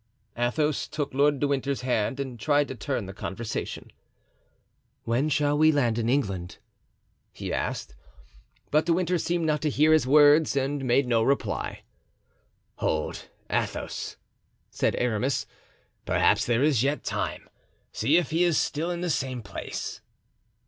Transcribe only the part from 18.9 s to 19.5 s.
the same